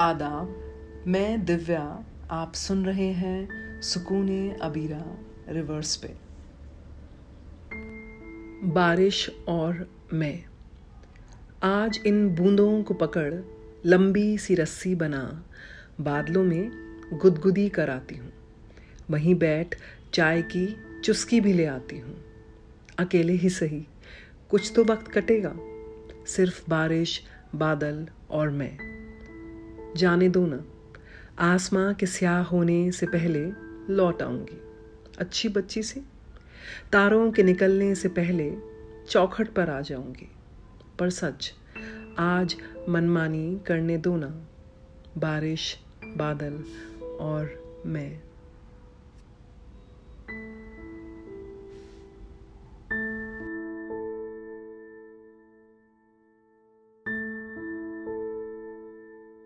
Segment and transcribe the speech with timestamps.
[0.00, 0.74] आदाब
[1.06, 3.48] मैं दिव्या, आप सुन रहे हैं
[3.80, 5.18] सुकून अबीरा,
[5.48, 6.14] रिवर्स पे।
[8.68, 10.44] बारिश और मैं।
[11.62, 13.34] आज इन बूंदों को पकड़
[13.86, 15.44] लंबी सी रस्सी बना,
[16.00, 16.70] बादलों में
[17.12, 18.32] गुदगुदी कर आती हूँ।
[19.10, 19.74] वहीं बैठ
[20.14, 22.24] चाय की चुस्की भी ले आती हूँ।
[22.98, 23.86] अकेले ही सही,
[24.50, 25.56] कुछ तो वक्त कटेगा,
[26.26, 27.22] सिर्फ़ बारिश,
[27.54, 28.97] बादल और मैं।
[29.98, 30.64] जाने दो ना।
[31.38, 33.50] आसमां के स्याह होने से पहले
[33.94, 34.60] लौट आऊँगी।
[35.18, 36.00] अच्छी बच्ची से?
[36.92, 38.56] तारों के निकलने से पहले
[39.08, 40.28] चौखट पर आ जाऊँगी।
[40.98, 41.54] पर सच,
[42.18, 42.56] आज
[42.88, 44.46] मनमानी करने दो ना।
[45.18, 46.64] बारिश, बादल
[47.20, 47.44] और
[47.86, 48.27] मैं।